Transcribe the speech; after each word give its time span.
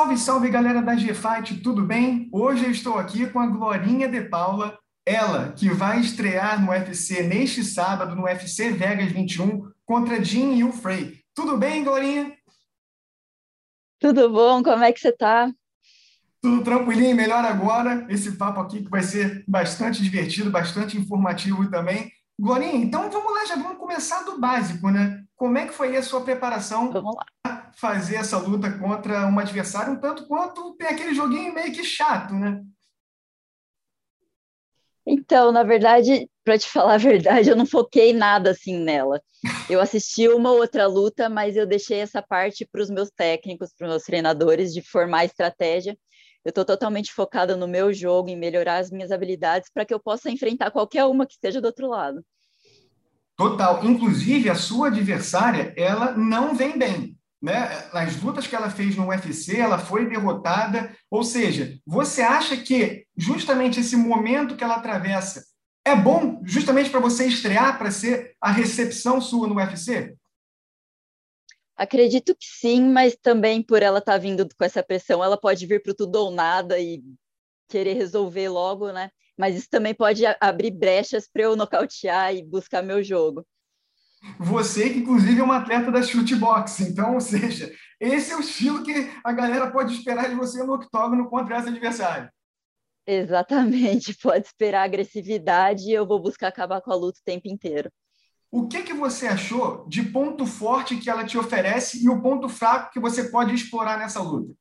Salve, 0.00 0.16
salve 0.18 0.48
galera 0.48 0.80
da 0.80 0.94
G-Fight, 0.94 1.62
tudo 1.62 1.84
bem? 1.84 2.28
Hoje 2.32 2.64
eu 2.64 2.70
estou 2.70 2.98
aqui 2.98 3.28
com 3.28 3.40
a 3.40 3.46
Glorinha 3.46 4.08
de 4.08 4.22
Paula, 4.22 4.78
ela 5.04 5.52
que 5.52 5.68
vai 5.68 6.00
estrear 6.00 6.62
no 6.62 6.70
UFC 6.70 7.22
neste 7.22 7.64
sábado, 7.64 8.14
no 8.14 8.22
UFC 8.22 8.70
Vegas 8.70 9.10
21, 9.10 9.68
contra 9.84 10.24
Jean 10.24 10.54
Yu 10.54 10.72
Frey. 10.72 11.20
Tudo 11.34 11.56
bem, 11.56 11.82
Glorinha? 11.82 12.32
Tudo 13.98 14.30
bom? 14.30 14.62
Como 14.62 14.84
é 14.84 14.92
que 14.92 15.00
você 15.00 15.10
tá? 15.10 15.52
Tudo 16.40 16.62
tranquilinho, 16.62 17.16
melhor 17.16 17.44
agora. 17.44 18.06
Esse 18.08 18.32
papo 18.36 18.60
aqui 18.60 18.84
que 18.84 18.90
vai 18.90 19.02
ser 19.02 19.44
bastante 19.48 20.02
divertido, 20.02 20.50
bastante 20.50 20.96
informativo 20.96 21.70
também. 21.70 22.12
Glorinha, 22.40 22.76
então 22.76 23.10
vamos 23.10 23.34
lá, 23.34 23.44
já 23.44 23.54
vamos 23.54 23.76
começar 23.76 24.22
do 24.22 24.40
básico, 24.40 24.90
né? 24.90 25.22
Como 25.36 25.58
é 25.58 25.66
que 25.66 25.74
foi 25.74 25.94
a 25.94 26.02
sua 26.02 26.22
preparação 26.22 26.90
para 26.90 27.70
fazer 27.76 28.16
essa 28.16 28.38
luta 28.38 28.72
contra 28.78 29.26
um 29.26 29.38
adversário, 29.38 29.92
um 29.92 30.00
tanto 30.00 30.26
quanto 30.26 30.74
tem 30.76 30.88
aquele 30.88 31.14
joguinho 31.14 31.52
meio 31.52 31.70
que 31.70 31.84
chato, 31.84 32.32
né? 32.32 32.62
Então, 35.06 35.52
na 35.52 35.62
verdade, 35.62 36.30
para 36.42 36.56
te 36.56 36.66
falar 36.66 36.94
a 36.94 36.98
verdade, 36.98 37.50
eu 37.50 37.56
não 37.56 37.66
foquei 37.66 38.14
nada 38.14 38.52
assim 38.52 38.78
nela. 38.78 39.20
Eu 39.68 39.78
assisti 39.78 40.26
uma 40.28 40.52
outra 40.52 40.86
luta, 40.86 41.28
mas 41.28 41.56
eu 41.56 41.66
deixei 41.66 41.98
essa 41.98 42.22
parte 42.22 42.66
para 42.70 42.80
os 42.80 42.88
meus 42.88 43.10
técnicos, 43.10 43.74
para 43.76 43.86
os 43.86 43.90
meus 43.90 44.02
treinadores, 44.04 44.72
de 44.72 44.80
formar 44.80 45.26
estratégia. 45.26 45.94
Eu 46.44 46.50
estou 46.50 46.64
totalmente 46.64 47.12
focada 47.12 47.54
no 47.54 47.68
meu 47.68 47.92
jogo, 47.92 48.30
em 48.30 48.36
melhorar 48.36 48.78
as 48.78 48.90
minhas 48.90 49.10
habilidades 49.10 49.70
para 49.72 49.84
que 49.84 49.92
eu 49.92 50.00
possa 50.00 50.30
enfrentar 50.30 50.70
qualquer 50.70 51.04
uma 51.04 51.26
que 51.26 51.34
esteja 51.34 51.60
do 51.60 51.66
outro 51.66 51.88
lado. 51.88 52.24
Total. 53.36 53.84
Inclusive, 53.84 54.50
a 54.50 54.54
sua 54.54 54.88
adversária, 54.88 55.72
ela 55.76 56.12
não 56.12 56.54
vem 56.54 56.78
bem. 56.78 57.16
Né? 57.42 57.88
Nas 57.92 58.20
lutas 58.22 58.46
que 58.46 58.54
ela 58.54 58.68
fez 58.68 58.96
no 58.96 59.08
UFC, 59.08 59.58
ela 59.58 59.78
foi 59.78 60.06
derrotada. 60.08 60.94
Ou 61.10 61.22
seja, 61.22 61.78
você 61.86 62.22
acha 62.22 62.56
que 62.56 63.06
justamente 63.16 63.80
esse 63.80 63.96
momento 63.96 64.56
que 64.56 64.64
ela 64.64 64.76
atravessa 64.76 65.42
é 65.84 65.96
bom 65.96 66.40
justamente 66.44 66.90
para 66.90 67.00
você 67.00 67.26
estrear, 67.26 67.78
para 67.78 67.90
ser 67.90 68.34
a 68.40 68.52
recepção 68.52 69.20
sua 69.20 69.48
no 69.48 69.56
UFC? 69.56 70.14
Acredito 71.80 72.34
que 72.34 72.44
sim, 72.44 72.92
mas 72.92 73.16
também 73.16 73.62
por 73.62 73.82
ela 73.82 74.00
estar 74.00 74.12
tá 74.12 74.18
vindo 74.18 74.46
com 74.46 74.62
essa 74.62 74.82
pressão, 74.82 75.24
ela 75.24 75.40
pode 75.40 75.64
vir 75.64 75.82
para 75.82 75.94
tudo 75.94 76.14
ou 76.16 76.30
nada 76.30 76.78
e 76.78 77.02
querer 77.70 77.94
resolver 77.94 78.50
logo, 78.50 78.92
né? 78.92 79.10
Mas 79.34 79.56
isso 79.56 79.68
também 79.70 79.94
pode 79.94 80.22
abrir 80.38 80.72
brechas 80.72 81.26
para 81.26 81.44
eu 81.44 81.56
nocautear 81.56 82.34
e 82.34 82.44
buscar 82.44 82.82
meu 82.82 83.02
jogo. 83.02 83.46
Você, 84.38 84.90
que 84.90 84.98
inclusive 84.98 85.40
é 85.40 85.42
uma 85.42 85.56
atleta 85.56 85.90
da 85.90 86.02
shootbox, 86.02 86.80
então, 86.80 87.14
ou 87.14 87.20
seja, 87.22 87.72
esse 87.98 88.30
é 88.30 88.36
o 88.36 88.40
estilo 88.40 88.84
que 88.84 89.10
a 89.24 89.32
galera 89.32 89.70
pode 89.70 89.94
esperar 89.94 90.28
de 90.28 90.34
você 90.34 90.62
no 90.62 90.74
octógono 90.74 91.30
contra 91.30 91.56
essa 91.56 91.70
adversária. 91.70 92.30
Exatamente, 93.06 94.14
pode 94.22 94.44
esperar 94.44 94.82
agressividade 94.82 95.84
e 95.84 95.94
eu 95.94 96.06
vou 96.06 96.20
buscar 96.20 96.48
acabar 96.48 96.82
com 96.82 96.92
a 96.92 96.94
luta 96.94 97.20
o 97.20 97.24
tempo 97.24 97.48
inteiro. 97.48 97.90
O 98.50 98.66
que, 98.66 98.82
que 98.82 98.92
você 98.92 99.28
achou 99.28 99.86
de 99.86 100.02
ponto 100.02 100.44
forte 100.44 100.96
que 100.96 101.08
ela 101.08 101.24
te 101.24 101.38
oferece 101.38 102.02
e 102.04 102.08
o 102.08 102.20
ponto 102.20 102.48
fraco 102.48 102.92
que 102.92 102.98
você 102.98 103.30
pode 103.30 103.54
explorar 103.54 103.96
nessa 103.96 104.20
luta? 104.20 104.52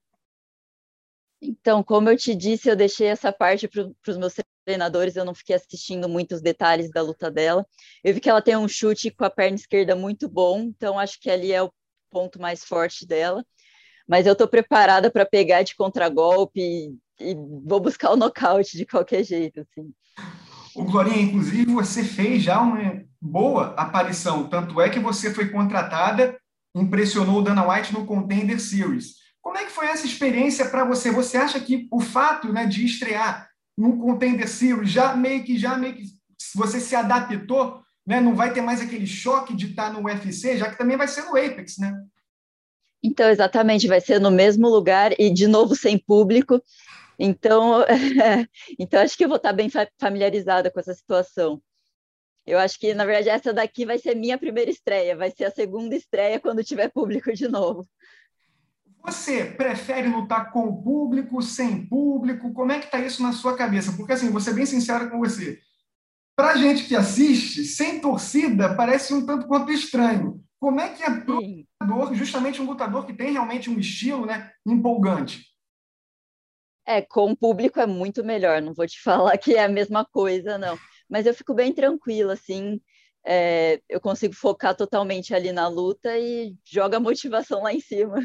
Então, 1.41 1.81
como 1.81 2.09
eu 2.09 2.17
te 2.17 2.35
disse, 2.35 2.69
eu 2.69 2.75
deixei 2.75 3.07
essa 3.07 3.31
parte 3.31 3.67
para 3.67 3.89
os 4.07 4.17
meus 4.17 4.35
treinadores, 4.65 5.15
eu 5.15 5.25
não 5.25 5.33
fiquei 5.33 5.55
assistindo 5.55 6.07
muitos 6.07 6.41
detalhes 6.41 6.91
da 6.91 7.01
luta 7.01 7.31
dela. 7.31 7.65
Eu 8.03 8.13
vi 8.13 8.19
que 8.19 8.29
ela 8.29 8.41
tem 8.41 8.55
um 8.55 8.67
chute 8.67 9.09
com 9.09 9.23
a 9.23 9.29
perna 9.29 9.55
esquerda 9.55 9.95
muito 9.95 10.29
bom, 10.29 10.59
então 10.59 10.99
acho 10.99 11.19
que 11.19 11.31
ali 11.31 11.51
é 11.51 11.63
o 11.63 11.71
ponto 12.11 12.39
mais 12.39 12.63
forte 12.63 13.07
dela. 13.07 13.43
Mas 14.07 14.27
eu 14.27 14.33
estou 14.33 14.47
preparada 14.47 15.09
para 15.09 15.25
pegar 15.25 15.63
de 15.63 15.75
contragolpe 15.75 16.59
e, 16.59 16.95
e 17.19 17.35
vou 17.65 17.79
buscar 17.79 18.11
o 18.11 18.17
nocaute 18.17 18.77
de 18.77 18.85
qualquer 18.85 19.23
jeito. 19.23 19.61
Assim. 19.61 19.91
O 20.75 20.83
Glorinha, 20.83 21.21
inclusive, 21.21 21.71
você 21.71 22.03
fez 22.03 22.43
já 22.43 22.61
uma 22.61 23.07
boa 23.21 23.73
aparição, 23.75 24.47
tanto 24.47 24.79
é 24.79 24.89
que 24.89 24.99
você 24.99 25.33
foi 25.33 25.49
contratada, 25.49 26.37
impressionou 26.75 27.39
o 27.39 27.41
Dana 27.41 27.67
White 27.67 27.93
no 27.93 28.05
Contender 28.05 28.59
Series. 28.59 29.15
Como 29.41 29.57
é 29.57 29.65
que 29.65 29.71
foi 29.71 29.87
essa 29.87 30.05
experiência 30.05 30.65
para 30.65 30.85
você? 30.85 31.11
Você 31.11 31.37
acha 31.37 31.59
que 31.59 31.87
o 31.91 31.99
fato 31.99 32.51
né, 32.51 32.65
de 32.65 32.85
estrear 32.85 33.49
no 33.77 33.97
Contender 33.97 34.47
Series, 34.47 34.89
já 34.89 35.15
meio 35.15 35.43
que 35.43 35.57
já 35.57 35.77
meio 35.77 35.95
que 35.95 36.03
você 36.53 36.79
se 36.79 36.95
adaptou, 36.95 37.81
né? 38.05 38.19
Não 38.19 38.35
vai 38.35 38.51
ter 38.53 38.61
mais 38.61 38.81
aquele 38.81 39.07
choque 39.07 39.55
de 39.55 39.67
estar 39.67 39.93
no 39.93 40.03
UFC, 40.03 40.57
já 40.57 40.69
que 40.69 40.77
também 40.77 40.97
vai 40.97 41.07
ser 41.07 41.23
no 41.23 41.37
Apex, 41.37 41.77
né? 41.77 41.97
Então, 43.01 43.29
exatamente, 43.29 43.87
vai 43.87 44.01
ser 44.01 44.19
no 44.19 44.29
mesmo 44.29 44.67
lugar 44.67 45.13
e 45.17 45.31
de 45.31 45.47
novo 45.47 45.75
sem 45.75 45.97
público. 45.97 46.61
Então, 47.17 47.85
então 48.77 49.01
acho 49.01 49.17
que 49.17 49.23
eu 49.23 49.29
vou 49.29 49.37
estar 49.37 49.53
bem 49.53 49.69
familiarizada 49.97 50.69
com 50.69 50.79
essa 50.79 50.93
situação. 50.93 51.61
Eu 52.49 52.57
acho 52.57 52.79
que, 52.79 52.95
na 52.95 53.05
verdade, 53.05 53.29
essa 53.29 53.53
daqui 53.53 53.85
vai 53.85 53.99
ser 53.99 54.15
minha 54.15 54.35
primeira 54.35 54.71
estreia, 54.71 55.15
vai 55.15 55.29
ser 55.29 55.45
a 55.45 55.51
segunda 55.51 55.95
estreia 55.95 56.39
quando 56.39 56.63
tiver 56.63 56.89
público 56.89 57.31
de 57.31 57.47
novo. 57.47 57.87
Você 59.03 59.45
prefere 59.45 60.07
lutar 60.09 60.51
com 60.51 60.61
o 60.61 60.81
público, 60.81 61.39
sem 61.43 61.85
público? 61.85 62.51
Como 62.51 62.71
é 62.71 62.79
que 62.79 62.85
está 62.85 62.99
isso 62.99 63.21
na 63.21 63.33
sua 63.33 63.55
cabeça? 63.55 63.93
Porque, 63.93 64.13
assim, 64.13 64.31
vou 64.31 64.41
ser 64.41 64.55
bem 64.55 64.65
sincero 64.65 65.11
com 65.11 65.19
você. 65.19 65.59
Para 66.35 66.57
gente 66.57 66.85
que 66.85 66.95
assiste, 66.95 67.63
sem 67.63 68.01
torcida, 68.01 68.75
parece 68.75 69.13
um 69.13 69.23
tanto 69.23 69.47
quanto 69.47 69.71
estranho. 69.71 70.43
Como 70.59 70.81
é 70.81 70.89
que 70.89 71.03
é 71.03 71.19
para 71.19 71.35
lutador, 71.35 72.15
justamente 72.15 72.59
um 72.59 72.65
lutador 72.65 73.05
que 73.05 73.13
tem 73.13 73.31
realmente 73.31 73.69
um 73.69 73.77
estilo 73.77 74.25
né, 74.25 74.51
empolgante? 74.65 75.45
É, 76.83 76.99
com 76.99 77.31
o 77.31 77.37
público 77.37 77.79
é 77.79 77.85
muito 77.85 78.23
melhor. 78.23 78.59
Não 78.59 78.73
vou 78.73 78.87
te 78.87 78.99
falar 79.03 79.37
que 79.37 79.53
é 79.53 79.65
a 79.65 79.69
mesma 79.69 80.03
coisa, 80.03 80.57
não. 80.57 80.75
Mas 81.09 81.25
eu 81.25 81.33
fico 81.33 81.53
bem 81.53 81.73
tranquila, 81.73 82.33
assim. 82.33 82.79
É, 83.25 83.81
eu 83.89 83.99
consigo 83.99 84.33
focar 84.33 84.75
totalmente 84.75 85.33
ali 85.33 85.51
na 85.51 85.67
luta 85.67 86.17
e 86.17 86.55
joga 86.63 86.97
a 86.97 87.01
motivação 87.01 87.63
lá 87.63 87.73
em 87.73 87.79
cima. 87.79 88.19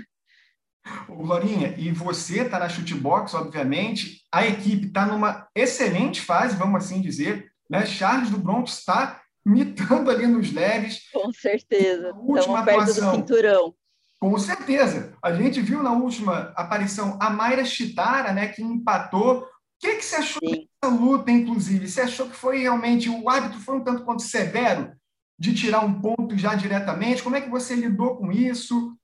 Glorinha, 1.08 1.74
e 1.78 1.90
você 1.90 2.42
está 2.42 2.58
na 2.58 2.68
chutebox, 2.68 3.32
obviamente, 3.34 4.20
a 4.30 4.46
equipe 4.46 4.86
está 4.86 5.06
numa 5.06 5.48
excelente 5.54 6.20
fase, 6.20 6.56
vamos 6.56 6.84
assim 6.84 7.00
dizer, 7.00 7.50
né? 7.68 7.86
Charles 7.86 8.30
do 8.30 8.38
Bronx 8.38 8.78
está 8.78 9.22
mitando 9.44 10.10
ali 10.10 10.26
nos 10.26 10.52
leves. 10.52 11.10
Com 11.10 11.32
certeza, 11.32 12.14
estamos 12.36 12.64
perto 12.64 12.86
do 12.86 13.10
cinturão. 13.10 13.74
Com 14.20 14.38
certeza. 14.38 15.14
A 15.22 15.32
gente 15.32 15.60
viu 15.60 15.82
na 15.82 15.92
última 15.92 16.52
aparição 16.56 17.18
a 17.20 17.28
Mayra 17.28 17.64
Chitara, 17.64 18.32
né, 18.32 18.48
que 18.48 18.62
empatou. 18.62 19.46
O 19.76 19.86
que, 19.86 19.96
que 19.96 20.04
você 20.04 20.16
achou 20.16 20.40
Sim. 20.42 20.68
dessa 20.82 20.94
luta, 20.94 21.30
inclusive? 21.30 21.88
Você 21.88 22.00
achou 22.00 22.28
que 22.28 22.36
foi 22.36 22.58
realmente, 22.58 23.08
o 23.08 23.28
árbitro 23.28 23.60
foi 23.60 23.76
um 23.76 23.84
tanto 23.84 24.04
quanto 24.04 24.22
severo 24.22 24.92
de 25.38 25.54
tirar 25.54 25.84
um 25.84 26.00
ponto 26.00 26.38
já 26.38 26.54
diretamente? 26.54 27.22
Como 27.22 27.36
é 27.36 27.40
que 27.40 27.50
você 27.50 27.74
lidou 27.74 28.16
com 28.16 28.30
isso? 28.30 28.96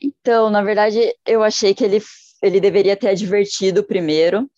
Então, 0.00 0.50
na 0.50 0.62
verdade, 0.62 1.00
eu 1.26 1.42
achei 1.42 1.74
que 1.74 1.82
ele, 1.82 2.00
ele 2.42 2.60
deveria 2.60 2.96
ter 2.96 3.08
advertido 3.08 3.82
primeiro, 3.82 4.48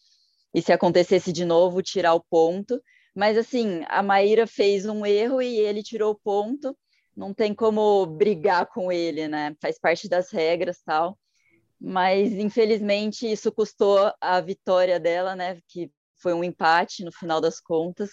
e 0.52 0.60
se 0.60 0.72
acontecesse 0.72 1.32
de 1.32 1.44
novo, 1.44 1.82
tirar 1.82 2.14
o 2.14 2.24
ponto. 2.28 2.82
Mas, 3.14 3.36
assim, 3.38 3.84
a 3.88 4.02
Maíra 4.02 4.46
fez 4.46 4.86
um 4.86 5.06
erro 5.06 5.40
e 5.40 5.58
ele 5.58 5.82
tirou 5.82 6.12
o 6.12 6.18
ponto. 6.18 6.76
Não 7.16 7.32
tem 7.32 7.54
como 7.54 8.06
brigar 8.06 8.66
com 8.66 8.90
ele, 8.90 9.28
né? 9.28 9.54
Faz 9.60 9.78
parte 9.78 10.08
das 10.08 10.30
regras 10.30 10.80
tal. 10.84 11.18
Mas, 11.80 12.32
infelizmente, 12.32 13.30
isso 13.30 13.50
custou 13.50 14.12
a 14.20 14.40
vitória 14.40 15.00
dela, 15.00 15.34
né? 15.34 15.58
Que 15.68 15.90
foi 16.20 16.34
um 16.34 16.44
empate 16.44 17.04
no 17.04 17.12
final 17.12 17.40
das 17.40 17.60
contas. 17.60 18.10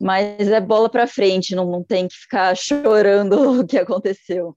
Mas 0.00 0.48
é 0.48 0.60
bola 0.60 0.88
para 0.88 1.06
frente, 1.06 1.54
não, 1.54 1.70
não 1.70 1.84
tem 1.84 2.08
que 2.08 2.16
ficar 2.16 2.56
chorando 2.56 3.60
o 3.60 3.66
que 3.66 3.78
aconteceu. 3.78 4.56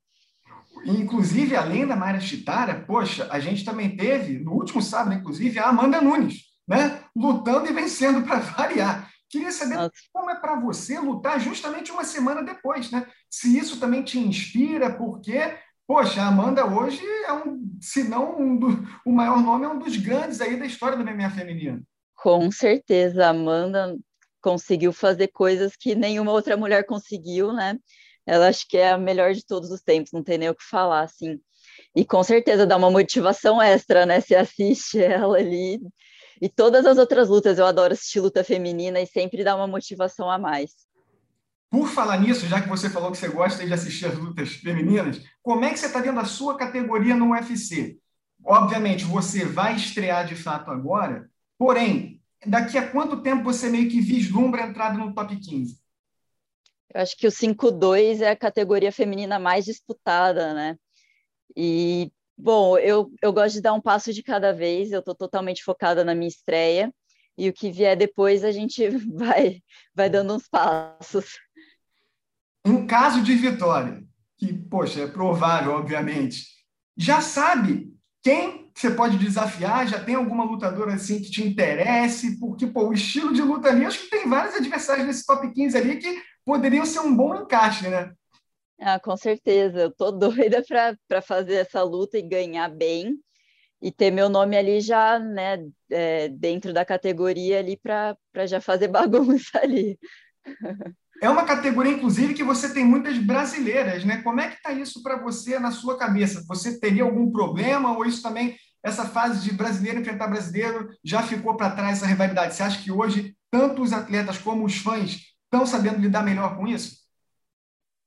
Inclusive, 0.85 1.55
além 1.55 1.85
da 1.85 1.95
Mayra 1.95 2.19
Chitara, 2.19 2.83
poxa, 2.87 3.27
a 3.31 3.39
gente 3.39 3.65
também 3.65 3.95
teve, 3.95 4.39
no 4.39 4.53
último 4.53 4.81
sábado, 4.81 5.15
inclusive, 5.15 5.59
a 5.59 5.67
Amanda 5.67 5.99
Nunes, 5.99 6.43
né? 6.67 7.03
Lutando 7.15 7.69
e 7.69 7.73
vencendo 7.73 8.25
para 8.25 8.39
variar. 8.39 9.11
Queria 9.29 9.51
saber 9.51 9.75
Nossa. 9.75 9.91
como 10.13 10.29
é 10.29 10.35
para 10.35 10.59
você 10.59 10.99
lutar 10.99 11.39
justamente 11.39 11.91
uma 11.91 12.05
semana 12.05 12.41
depois, 12.41 12.89
né? 12.91 13.05
Se 13.29 13.57
isso 13.57 13.79
também 13.79 14.01
te 14.01 14.17
inspira, 14.17 14.95
porque, 14.95 15.37
poxa, 15.87 16.21
a 16.21 16.27
Amanda 16.27 16.65
hoje 16.65 17.01
é 17.25 17.33
um, 17.33 17.77
se 17.81 18.03
não 18.03 18.39
um 18.39 18.57
do, 18.57 18.67
o 19.05 19.11
maior 19.11 19.41
nome, 19.41 19.65
é 19.65 19.69
um 19.69 19.79
dos 19.79 19.95
grandes 19.95 20.41
aí 20.41 20.57
da 20.57 20.65
história 20.65 20.97
do 20.97 21.03
MMA 21.03 21.29
feminino. 21.29 21.81
Com 22.15 22.51
certeza, 22.51 23.25
a 23.25 23.29
Amanda 23.29 23.97
conseguiu 24.41 24.91
fazer 24.91 25.29
coisas 25.29 25.75
que 25.75 25.95
nenhuma 25.95 26.31
outra 26.31 26.57
mulher 26.57 26.85
conseguiu, 26.85 27.53
né? 27.53 27.77
ela 28.27 28.49
acho 28.49 28.67
que 28.67 28.77
é 28.77 28.91
a 28.91 28.97
melhor 28.97 29.33
de 29.33 29.43
todos 29.43 29.71
os 29.71 29.81
tempos, 29.81 30.11
não 30.11 30.21
tem 30.21 30.37
nem 30.37 30.49
o 30.49 30.55
que 30.55 30.63
falar, 30.63 31.01
assim. 31.01 31.39
E 31.95 32.05
com 32.05 32.21
certeza 32.21 32.67
dá 32.67 32.75
uma 32.75 32.91
motivação 32.91 33.61
extra, 33.61 34.05
né? 34.05 34.19
Se 34.19 34.35
assiste 34.35 34.99
ela 35.01 35.37
ali. 35.37 35.79
E 36.41 36.49
todas 36.49 36.85
as 36.85 36.97
outras 36.97 37.29
lutas, 37.29 37.57
eu 37.57 37.65
adoro 37.65 37.93
assistir 37.93 38.19
luta 38.19 38.43
feminina 38.43 38.99
e 38.99 39.07
sempre 39.07 39.43
dá 39.43 39.55
uma 39.55 39.65
motivação 39.65 40.29
a 40.29 40.37
mais. 40.37 40.71
Por 41.69 41.87
falar 41.89 42.17
nisso, 42.19 42.47
já 42.47 42.61
que 42.61 42.69
você 42.69 42.89
falou 42.89 43.11
que 43.11 43.17
você 43.17 43.27
gosta 43.27 43.65
de 43.65 43.73
assistir 43.73 44.05
as 44.05 44.17
lutas 44.17 44.53
femininas, 44.53 45.21
como 45.41 45.65
é 45.65 45.71
que 45.71 45.79
você 45.79 45.87
está 45.87 45.99
vendo 45.99 46.19
a 46.19 46.25
sua 46.25 46.57
categoria 46.57 47.15
no 47.15 47.31
UFC? 47.31 47.99
Obviamente, 48.43 49.03
você 49.03 49.43
vai 49.43 49.75
estrear 49.75 50.25
de 50.25 50.35
fato 50.35 50.71
agora, 50.71 51.29
porém, 51.57 52.21
daqui 52.45 52.77
a 52.77 52.89
quanto 52.89 53.21
tempo 53.21 53.43
você 53.43 53.69
meio 53.69 53.89
que 53.89 53.99
vislumbra 53.99 54.63
a 54.63 54.67
entrada 54.67 54.97
no 54.97 55.13
top 55.13 55.35
15? 55.35 55.77
Eu 56.93 57.01
acho 57.01 57.17
que 57.17 57.27
o 57.27 57.31
5-2 57.31 58.21
é 58.21 58.29
a 58.29 58.35
categoria 58.35 58.91
feminina 58.91 59.37
mais 59.37 59.65
disputada, 59.65 60.53
né? 60.53 60.77
E, 61.55 62.11
bom, 62.37 62.77
eu, 62.77 63.11
eu 63.21 63.33
gosto 63.33 63.55
de 63.55 63.61
dar 63.61 63.73
um 63.73 63.81
passo 63.81 64.13
de 64.13 64.23
cada 64.23 64.53
vez, 64.53 64.91
eu 64.91 64.99
estou 64.99 65.13
totalmente 65.13 65.63
focada 65.63 66.05
na 66.05 66.15
minha 66.15 66.29
estreia, 66.29 66.93
e 67.37 67.49
o 67.49 67.53
que 67.53 67.71
vier 67.71 67.97
depois 67.97 68.43
a 68.43 68.51
gente 68.51 68.87
vai, 69.13 69.61
vai 69.93 70.09
dando 70.09 70.33
uns 70.33 70.47
passos. 70.47 71.25
Em 72.67 72.85
caso 72.85 73.21
de 73.23 73.33
vitória, 73.33 74.03
que, 74.37 74.51
poxa, 74.51 75.01
é 75.03 75.07
provável, 75.07 75.71
obviamente, 75.71 76.43
já 76.97 77.21
sabe 77.21 77.93
quem 78.21 78.69
você 78.75 78.91
pode 78.91 79.17
desafiar? 79.17 79.87
Já 79.87 80.03
tem 80.03 80.15
alguma 80.15 80.43
lutadora 80.43 80.93
assim 80.93 81.21
que 81.21 81.31
te 81.31 81.41
interesse? 81.41 82.37
Porque 82.37 82.67
pô, 82.67 82.89
o 82.89 82.93
estilo 82.93 83.33
de 83.33 83.41
luta 83.41 83.69
ali, 83.69 83.85
acho 83.85 84.01
que 84.01 84.09
tem 84.09 84.27
vários 84.27 84.53
adversários 84.53 85.07
nesse 85.07 85.25
top 85.25 85.49
15 85.49 85.77
ali 85.77 85.95
que 85.95 86.21
poderiam 86.43 86.85
ser 86.85 86.99
um 86.99 87.15
bom 87.15 87.33
encaixe, 87.41 87.87
né? 87.87 88.11
Ah, 88.79 88.99
com 88.99 89.15
certeza. 89.15 89.79
Eu 89.79 89.91
tô 89.91 90.11
doida 90.11 90.61
para 91.07 91.21
fazer 91.21 91.55
essa 91.55 91.81
luta 91.83 92.17
e 92.17 92.21
ganhar 92.21 92.67
bem 92.67 93.17
e 93.81 93.93
ter 93.93 94.11
meu 94.11 94.27
nome 94.27 94.57
ali 94.57 94.81
já, 94.81 95.17
né, 95.19 95.65
é, 95.89 96.27
dentro 96.27 96.73
da 96.73 96.83
categoria 96.83 97.59
ali 97.59 97.77
para 97.77 98.17
já 98.45 98.59
fazer 98.59 98.89
bagunça 98.91 99.57
ali. 99.59 99.97
É 101.19 101.29
uma 101.29 101.45
categoria, 101.45 101.93
inclusive, 101.93 102.35
que 102.35 102.43
você 102.43 102.71
tem 102.71 102.85
muitas 102.85 103.17
brasileiras, 103.17 104.05
né? 104.05 104.21
Como 104.21 104.39
é 104.39 104.49
que 104.49 104.55
está 104.57 104.71
isso 104.71 105.01
para 105.01 105.17
você 105.17 105.57
na 105.57 105.71
sua 105.71 105.97
cabeça? 105.97 106.43
Você 106.47 106.79
teria 106.79 107.03
algum 107.03 107.31
problema 107.31 107.95
ou 107.95 108.05
isso 108.05 108.21
também, 108.21 108.55
essa 108.83 109.05
fase 109.05 109.43
de 109.43 109.51
brasileiro 109.51 109.99
enfrentar 109.99 110.27
brasileiro, 110.27 110.89
já 111.03 111.23
ficou 111.23 111.57
para 111.57 111.71
trás 111.71 111.97
essa 111.97 112.05
rivalidade? 112.05 112.53
Você 112.53 112.61
acha 112.61 112.83
que 112.83 112.91
hoje, 112.91 113.35
tanto 113.49 113.81
os 113.81 113.93
atletas 113.93 114.37
como 114.37 114.63
os 114.63 114.77
fãs 114.77 115.33
estão 115.43 115.65
sabendo 115.65 115.99
lidar 115.99 116.23
melhor 116.23 116.55
com 116.55 116.67
isso? 116.67 116.97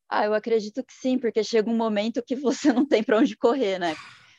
Ah, 0.08 0.26
eu 0.26 0.34
acredito 0.34 0.84
que 0.84 0.92
sim, 0.92 1.18
porque 1.18 1.42
chega 1.42 1.68
um 1.68 1.76
momento 1.76 2.22
que 2.22 2.36
você 2.36 2.72
não 2.72 2.86
tem 2.86 3.02
para 3.02 3.18
onde 3.18 3.36
correr, 3.36 3.78
né? 3.78 3.96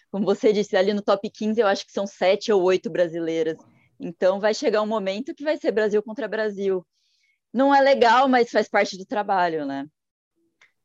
Como 0.09 0.25
você 0.25 0.53
disse, 0.53 0.77
ali 0.77 0.93
no 0.93 1.01
top 1.01 1.29
15 1.29 1.59
eu 1.59 1.67
acho 1.67 1.85
que 1.85 1.91
são 1.91 2.07
sete 2.07 2.51
ou 2.51 2.61
oito 2.63 2.89
brasileiras. 2.89 3.57
Então 3.99 4.39
vai 4.39 4.53
chegar 4.53 4.81
um 4.81 4.87
momento 4.87 5.35
que 5.35 5.43
vai 5.43 5.57
ser 5.57 5.71
Brasil 5.71 6.01
contra 6.01 6.27
Brasil 6.27 6.85
não 7.53 7.73
é 7.73 7.81
legal, 7.81 8.27
mas 8.27 8.51
faz 8.51 8.67
parte 8.67 8.97
do 8.97 9.05
trabalho, 9.05 9.65
né? 9.65 9.85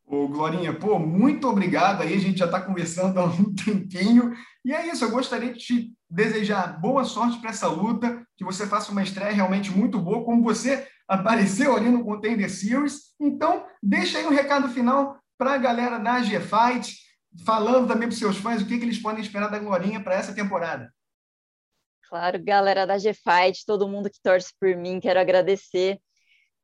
Ô, 0.04 0.28
Glorinha, 0.28 0.72
pô, 0.72 1.00
muito 1.00 1.48
obrigado. 1.48 2.02
Aí 2.02 2.14
a 2.14 2.18
gente 2.18 2.38
já 2.38 2.44
está 2.44 2.60
conversando 2.60 3.18
há 3.18 3.24
um 3.24 3.52
tempinho. 3.54 4.32
E 4.64 4.72
é 4.72 4.86
isso, 4.86 5.04
eu 5.04 5.10
gostaria 5.10 5.52
de 5.52 5.58
te 5.58 5.92
desejar 6.08 6.80
boa 6.80 7.04
sorte 7.04 7.40
para 7.40 7.50
essa 7.50 7.66
luta, 7.66 8.24
que 8.36 8.44
você 8.44 8.66
faça 8.66 8.92
uma 8.92 9.02
estreia 9.02 9.32
realmente 9.32 9.70
muito 9.70 9.98
boa, 9.98 10.24
como 10.24 10.42
você 10.42 10.86
apareceu 11.08 11.74
ali 11.76 11.88
no 11.88 12.04
Contender 12.04 12.50
Series. 12.50 13.14
Então, 13.18 13.66
deixa 13.82 14.18
aí 14.18 14.26
um 14.26 14.30
recado 14.30 14.68
final 14.68 15.18
para 15.36 15.54
a 15.54 15.58
galera 15.58 15.98
da 15.98 16.22
G-Fight, 16.22 16.96
falando 17.44 17.88
também 17.88 18.08
para 18.08 18.14
os 18.14 18.18
seus 18.18 18.36
fãs 18.36 18.62
o 18.62 18.66
que, 18.66 18.78
que 18.78 18.84
eles 18.84 18.98
podem 18.98 19.22
esperar 19.22 19.50
da 19.50 19.58
Glorinha 19.58 20.02
para 20.02 20.14
essa 20.14 20.32
temporada. 20.32 20.92
Claro, 22.08 22.42
galera 22.42 22.86
da 22.86 22.96
G-Fight, 22.96 23.64
todo 23.66 23.88
mundo 23.88 24.08
que 24.08 24.20
torce 24.22 24.52
por 24.60 24.74
mim, 24.76 25.00
quero 25.00 25.18
agradecer 25.18 26.00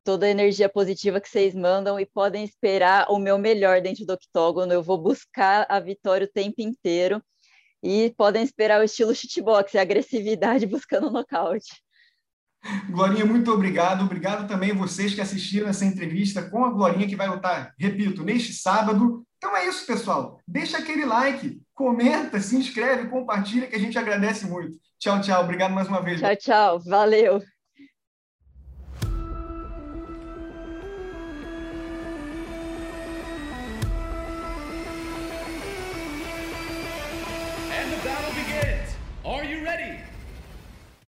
toda 0.03 0.25
a 0.25 0.29
energia 0.29 0.67
positiva 0.67 1.21
que 1.21 1.29
vocês 1.29 1.55
mandam 1.55 1.99
e 1.99 2.05
podem 2.05 2.43
esperar 2.43 3.07
o 3.09 3.17
meu 3.17 3.37
melhor 3.37 3.81
dentro 3.81 4.05
do 4.05 4.13
octógono. 4.13 4.73
Eu 4.73 4.83
vou 4.83 4.97
buscar 4.97 5.65
a 5.69 5.79
vitória 5.79 6.25
o 6.25 6.31
tempo 6.31 6.61
inteiro 6.61 7.21
e 7.81 8.13
podem 8.17 8.43
esperar 8.43 8.79
o 8.79 8.83
estilo 8.83 9.13
shootbox, 9.13 9.75
a 9.75 9.81
agressividade 9.81 10.65
buscando 10.67 11.07
o 11.07 11.11
nocaute. 11.11 11.83
Glorinha, 12.89 13.25
muito 13.25 13.51
obrigado. 13.51 14.05
Obrigado 14.05 14.47
também 14.47 14.71
a 14.71 14.75
vocês 14.75 15.13
que 15.13 15.19
assistiram 15.19 15.67
essa 15.67 15.83
entrevista 15.83 16.49
com 16.49 16.63
a 16.63 16.71
Glorinha, 16.71 17.07
que 17.07 17.15
vai 17.15 17.27
lutar, 17.27 17.73
repito, 17.77 18.23
neste 18.23 18.53
sábado. 18.53 19.25
Então 19.37 19.55
é 19.57 19.67
isso, 19.67 19.85
pessoal. 19.85 20.39
Deixa 20.47 20.77
aquele 20.77 21.05
like, 21.05 21.61
comenta, 21.73 22.39
se 22.39 22.55
inscreve, 22.55 23.09
compartilha, 23.09 23.67
que 23.67 23.75
a 23.75 23.79
gente 23.79 23.97
agradece 23.97 24.45
muito. 24.45 24.77
Tchau, 24.97 25.19
tchau. 25.19 25.43
Obrigado 25.43 25.73
mais 25.73 25.89
uma 25.89 26.01
vez. 26.01 26.21
Tchau, 26.21 26.35
tchau. 26.37 26.79
Valeu. 26.79 27.41